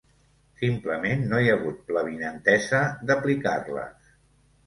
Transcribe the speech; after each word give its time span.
Simplement, 0.59 1.25
no 1.33 1.41
hi 1.43 1.51
ha 1.51 1.57
hagut 1.57 1.93
l’avinentesa 1.97 2.81
d’aplicar-les. 3.11 4.11